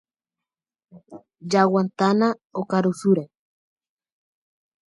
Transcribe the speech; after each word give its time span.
Jaguatána 1.51 2.27
okarusúre. 2.59 3.23